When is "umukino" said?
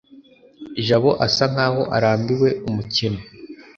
2.67-3.19